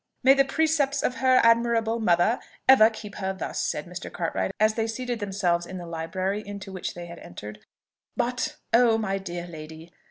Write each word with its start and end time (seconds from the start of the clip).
"May 0.23 0.33
the 0.33 0.43
precepts 0.43 1.03
of 1.03 1.17
her 1.17 1.39
admirable 1.43 1.99
mother 1.99 2.39
ever 2.67 2.89
keep 2.89 3.17
her 3.17 3.33
thus!" 3.33 3.61
said 3.61 3.85
Mr. 3.85 4.11
Cartwright, 4.11 4.51
as 4.59 4.73
they 4.73 4.87
seated 4.87 5.19
themselves 5.19 5.67
in 5.67 5.77
the 5.77 5.85
library, 5.85 6.41
into 6.43 6.71
which 6.71 6.95
they 6.95 7.05
had 7.05 7.19
entered. 7.19 7.59
"But, 8.17 8.55
oh! 8.73 8.97
my 8.97 9.19
dear 9.19 9.45
lady! 9.45 9.91